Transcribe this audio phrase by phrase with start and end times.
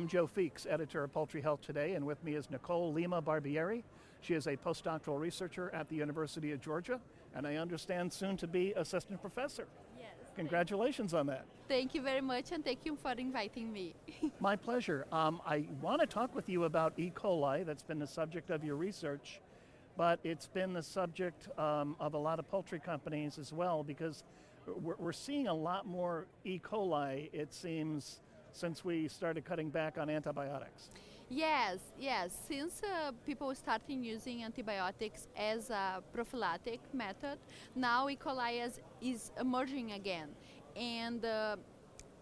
[0.00, 3.82] I'm Joe Feeks, editor of Poultry Health Today, and with me is Nicole Lima Barbieri.
[4.22, 6.98] She is a postdoctoral researcher at the University of Georgia,
[7.34, 9.66] and I understand soon to be assistant professor.
[9.98, 10.08] Yes.
[10.36, 11.44] Congratulations on that.
[11.68, 13.94] Thank you very much, and thank you for inviting me.
[14.40, 15.04] My pleasure.
[15.12, 17.12] Um, I want to talk with you about E.
[17.14, 19.42] coli, that's been the subject of your research,
[19.98, 24.24] but it's been the subject um, of a lot of poultry companies as well because
[24.66, 26.58] we're, we're seeing a lot more E.
[26.58, 28.20] coli, it seems,
[28.52, 30.90] since we started cutting back on antibiotics.
[31.28, 32.36] yes, yes.
[32.48, 37.38] Since uh, people starting using antibiotics as a prophylactic method,
[37.74, 38.16] now E.
[38.16, 40.28] coli is, is emerging again,
[40.76, 41.24] and.
[41.24, 41.56] Uh,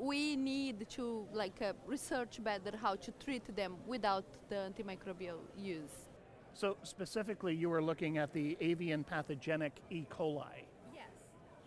[0.00, 6.08] we need to like uh, research better how to treat them without the antimicrobial use.
[6.54, 10.06] So, specifically, you were looking at the avian pathogenic E.
[10.10, 10.64] coli.
[10.94, 11.04] Yes.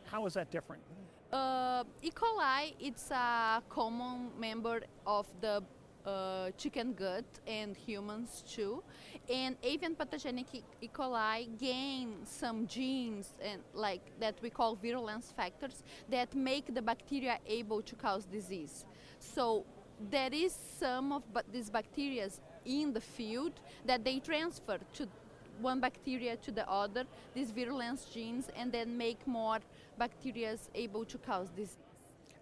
[0.06, 0.82] How is that different?
[1.34, 2.12] Uh, E.
[2.12, 5.64] coli it's a common member of the
[6.06, 8.84] uh, chicken gut and humans too.
[9.28, 10.90] And avian pathogenic E.
[10.94, 17.40] coli gain some genes and like that we call virulence factors that make the bacteria
[17.48, 18.86] able to cause disease.
[19.18, 19.66] So
[20.12, 22.30] there is some of these bacteria
[22.64, 23.54] in the field
[23.88, 25.08] that they transfer to
[25.62, 29.60] one bacteria to the other, these virulence genes, and then make more
[29.98, 31.78] bacteria able to cause disease.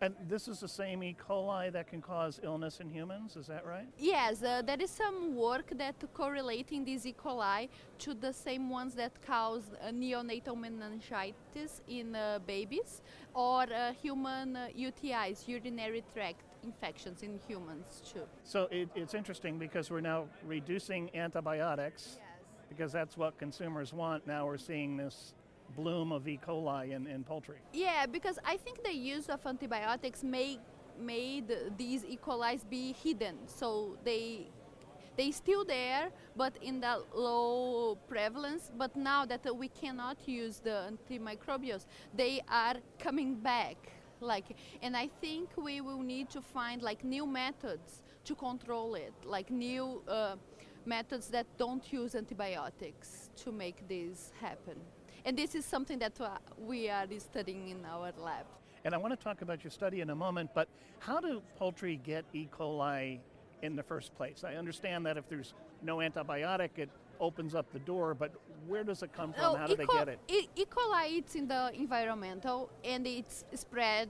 [0.04, 1.16] And this is the same E.
[1.16, 3.88] coli that can cause illness in humans, is that right?
[4.00, 7.14] Yes, uh, there is some work that correlating these E.
[7.14, 13.04] coli to the same ones that cause uh, neonatal meningitis in uh, babies
[13.36, 18.24] or uh, human uh, UTIs, urinary tract infections in humans too.
[18.44, 22.18] So it, it's interesting because we're now reducing antibiotics
[22.72, 24.26] because that's what consumers want.
[24.26, 25.34] Now we're seeing this
[25.76, 26.40] bloom of E.
[26.48, 27.60] coli in, in poultry.
[27.74, 30.60] Yeah, because I think the use of antibiotics made
[31.00, 31.48] made
[31.78, 32.18] these E.
[32.26, 34.48] coli be hidden, so they
[35.18, 38.72] they still there, but in the low prevalence.
[38.78, 41.86] But now that we cannot use the antimicrobials,
[42.16, 43.78] they are coming back.
[44.22, 49.14] Like, and I think we will need to find like new methods to control it,
[49.26, 50.36] like new uh,
[50.86, 54.76] methods that don't use antibiotics to make this happen.
[55.26, 58.46] And this is something that uh, we are studying in our lab.
[58.84, 60.68] And I want to talk about your study in a moment, but
[61.00, 62.48] how do poultry get E.
[62.52, 63.20] coli
[63.62, 64.44] in the first place?
[64.44, 65.54] I understand that if there's
[65.84, 66.90] no antibiotic, it
[67.20, 68.32] opens up the door, but
[68.68, 69.44] where does it come from?
[69.44, 69.76] Oh, how do E.
[69.76, 70.20] they get it?
[70.28, 70.48] E.
[70.56, 70.66] E.
[70.66, 74.10] coli it's in the environmental and it's spread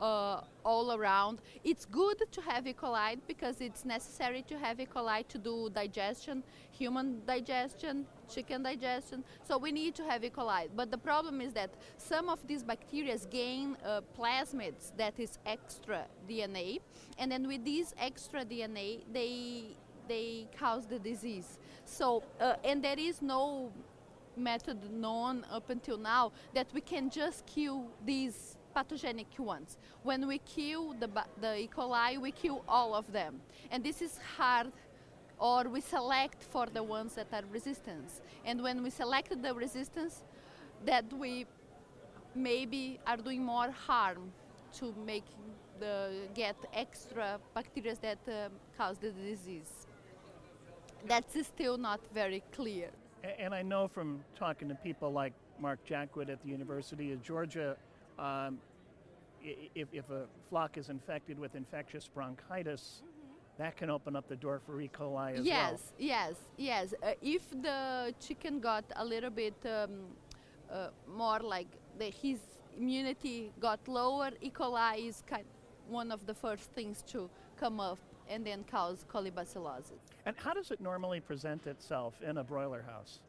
[0.00, 1.40] uh, all around.
[1.64, 2.72] It's good to have E.
[2.72, 4.86] coli because it's necessary to have E.
[4.86, 9.24] coli to do digestion, human digestion, chicken digestion.
[9.46, 10.30] So we need to have E.
[10.30, 10.68] coli.
[10.74, 16.06] But the problem is that some of these bacteria gain uh, plasmids that is extra
[16.28, 16.80] DNA,
[17.18, 19.76] and then with this extra DNA, they
[20.08, 21.58] they cause the disease.
[21.84, 23.72] So uh, and there is no
[24.36, 29.70] method known up until now that we can just kill these pathogenic ones.
[30.02, 31.08] When we kill the,
[31.44, 31.68] the E.
[31.76, 33.32] coli, we kill all of them.
[33.70, 34.68] And this is hard,
[35.38, 38.08] or we select for the ones that are resistant.
[38.48, 40.14] And when we select the resistance,
[40.86, 41.46] that we
[42.34, 44.32] maybe are doing more harm
[44.78, 45.28] to make
[45.78, 45.96] the
[46.34, 48.48] get extra bacteria that uh,
[48.78, 49.72] cause the disease.
[51.06, 52.88] That's still not very clear.
[53.44, 54.08] And I know from
[54.44, 57.76] talking to people like Mark Jackwood at the University of Georgia,
[58.20, 58.58] um,
[59.42, 63.02] if, if a flock is infected with infectious bronchitis,
[63.58, 64.90] that can open up the door for E.
[64.92, 65.46] coli as well.
[65.46, 66.94] yes, yes, yes.
[67.02, 69.90] Uh, if the chicken got a little bit um,
[70.70, 72.38] uh, more like the, his
[72.78, 74.50] immunity got lower, E.
[74.50, 75.44] coli is kind
[75.88, 77.28] one of the first things to
[77.58, 77.98] come up
[78.28, 80.00] and then cause colibacillosis.
[80.24, 83.20] And how does it normally present itself in a broiler house?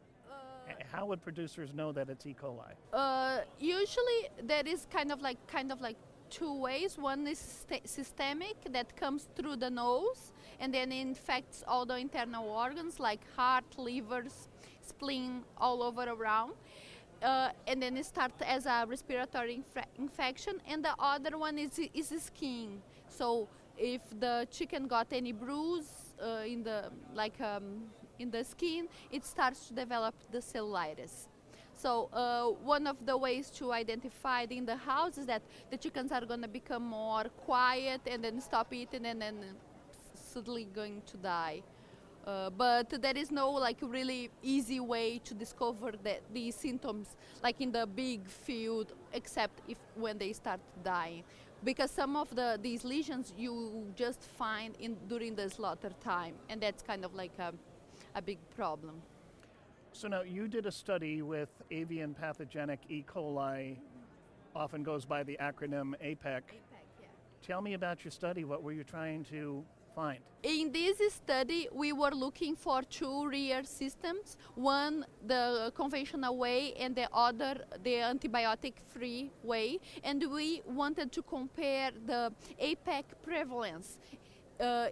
[0.92, 2.36] How would producers know that it's E.
[2.42, 2.74] coli?
[2.94, 5.98] Uh, usually there is kind of like kind of like
[6.30, 6.98] two ways.
[6.98, 12.50] One is st- systemic that comes through the nose and then infects all the internal
[12.50, 14.48] organs like heart, livers,
[14.82, 16.54] spleen, all over around.
[17.22, 20.60] Uh, and then it starts as a respiratory inf- infection.
[20.68, 22.82] And the other one is is skin.
[23.10, 23.48] So
[23.78, 27.84] if the chicken got any bruise uh, in the like um,
[28.20, 31.28] in the skin, it starts to develop the cellulitis.
[31.74, 35.42] So uh, one of the ways to identify it in the house is that
[35.72, 39.36] the chickens are going to become more quiet and then stop eating and then
[40.14, 41.64] suddenly going to die.
[42.26, 47.60] Uh, but there is no like really easy way to discover that these symptoms like
[47.60, 51.24] in the big field except if when they start dying
[51.64, 56.62] because some of the these lesions you just find in during the slaughter time, and
[56.62, 57.54] that's kind of like a,
[58.16, 59.02] a big problem.
[59.94, 63.04] So now you did a study with avian pathogenic E.
[63.04, 63.78] coli,
[64.56, 66.42] often goes by the acronym APEC.
[67.42, 68.44] Tell me about your study.
[68.44, 69.64] What were you trying to
[69.96, 70.20] find?
[70.44, 76.96] In this study, we were looking for two rear systems one the conventional way, and
[76.96, 79.80] the other the antibiotic free way.
[80.04, 84.00] And we wanted to compare the APEC prevalence.
[84.60, 84.88] Uh,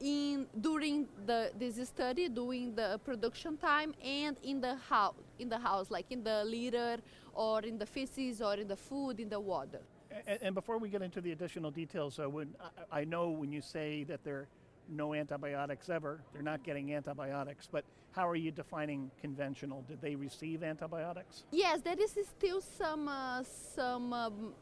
[0.00, 5.58] in during the this study during the production time and in the house in the
[5.58, 6.98] house like in the litter
[7.32, 9.80] or in the feces or in the food in the water
[10.26, 12.54] and, and before we get into the additional details uh, when
[12.92, 14.48] I, I know when you say that there are
[14.88, 20.14] no antibiotics ever they're not getting antibiotics but how are you defining conventional did they
[20.14, 23.42] receive antibiotics yes there is still some uh,
[23.74, 24.54] some um,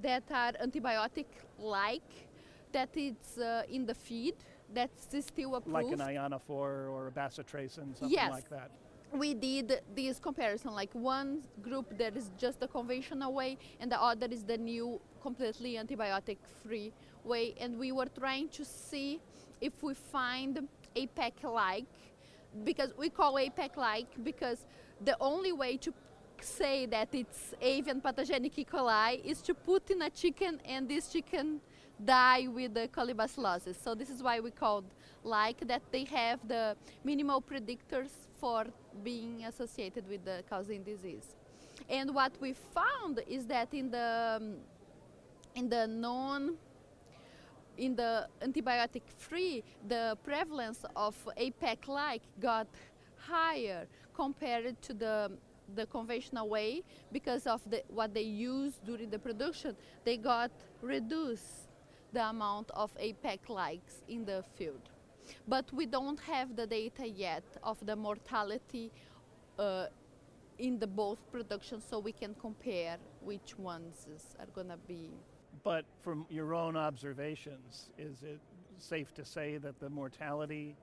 [0.00, 1.26] that are antibiotic
[1.58, 2.10] like
[2.72, 4.34] that it's uh, in the feed
[4.72, 5.72] that's still approved.
[5.72, 8.30] Like an ionophore or a bacitracin, something yes.
[8.30, 8.70] like that.
[9.12, 14.00] We did this comparison, like one group that is just the conventional way, and the
[14.00, 16.92] other is the new, completely antibiotic-free
[17.24, 17.54] way.
[17.58, 19.20] And we were trying to see
[19.60, 21.86] if we find APEC-like,
[22.64, 24.66] because we call APEC-like because
[25.04, 25.92] the only way to
[26.40, 28.64] say that it's avian pathogenic E.
[28.64, 31.60] coli is to put in a chicken, and this chicken
[32.04, 33.82] die with the colibacillosis.
[33.82, 34.84] So this is why we called
[35.24, 38.66] like that they have the minimal predictors for
[39.02, 41.34] being associated with the causing disease.
[41.88, 44.42] And what we found is that in the
[45.54, 46.56] in the non
[47.76, 52.66] in the antibiotic free the prevalence of APEC like got
[53.16, 55.30] higher compared to the
[55.74, 56.82] the conventional way
[57.12, 60.50] because of the, what they used during the production they got
[60.82, 61.68] reduced
[62.12, 64.80] the amount of APEC likes in the field.
[65.46, 68.90] But we don't have the data yet of the mortality
[69.58, 69.86] uh,
[70.58, 74.06] in the both productions so we can compare which ones
[74.38, 75.10] are going to be.
[75.64, 78.40] But from your own observations, is it
[78.78, 80.76] safe to say that the mortality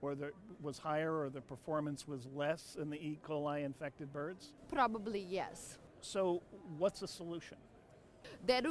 [0.00, 0.30] or the,
[0.60, 3.18] was higher or the performance was less in the E.
[3.26, 4.52] coli infected birds?
[4.72, 5.78] Probably yes.
[6.00, 6.42] So,
[6.76, 7.56] what's the solution?
[8.46, 8.62] There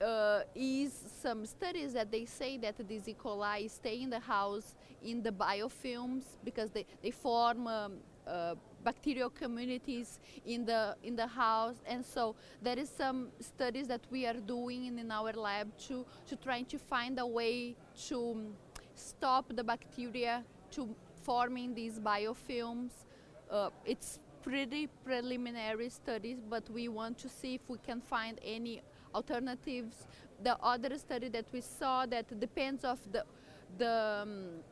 [0.00, 3.14] uh, is some studies that they say that these E.
[3.14, 7.92] coli stay in the house in the biofilms because they, they form um,
[8.26, 8.54] uh,
[8.84, 14.26] bacterial communities in the in the house and so there is some studies that we
[14.26, 17.74] are doing in, in our lab to to trying to find a way
[18.08, 18.52] to
[18.94, 20.88] stop the bacteria to
[21.22, 22.90] forming these biofilms
[23.50, 28.82] uh, it's pretty preliminary studies but we want to see if we can find any
[29.14, 30.06] alternatives.
[30.42, 33.24] The other study that we saw that depends of the
[33.78, 34.62] the um,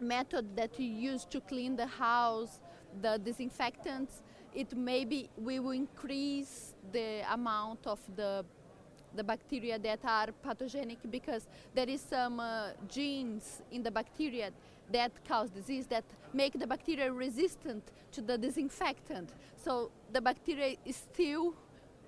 [0.00, 2.60] method that you use to clean the house,
[3.02, 4.22] the disinfectants,
[4.54, 8.44] it maybe we will increase the amount of the
[9.14, 14.50] the bacteria that are pathogenic because there is some uh, genes in the bacteria
[14.92, 16.04] that cause disease that
[16.34, 19.30] make the bacteria resistant to the disinfectant.
[19.56, 21.54] So the bacteria is still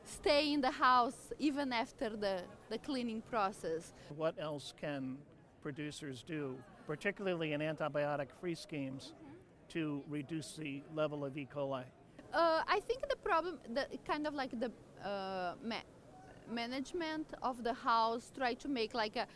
[0.09, 3.93] stay in the house even after the, the cleaning process.
[4.17, 5.19] What else can
[5.63, 9.35] producers do, particularly in antibiotic free schemes, mm-hmm.
[9.71, 11.47] to reduce the level of E.
[11.55, 11.85] coli?
[12.33, 14.71] Uh, I think the problem, the kind of like the
[15.07, 15.89] uh, ma-
[16.51, 19.27] management of the house, try to make like a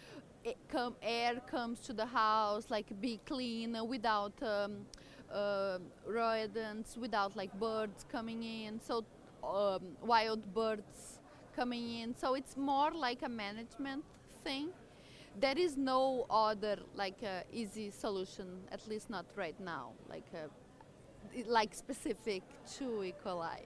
[0.68, 4.84] come, air comes to the house, like be clean without um,
[5.32, 8.80] uh, rodents, without like birds coming in.
[8.80, 9.04] So
[9.44, 11.20] um, wild birds
[11.54, 12.16] coming in.
[12.16, 14.04] So it's more like a management
[14.44, 14.70] thing.
[15.40, 20.48] There is no other like uh, easy solution, at least not right now, like uh,
[21.46, 22.42] like specific
[22.78, 23.14] to E.
[23.24, 23.60] coli.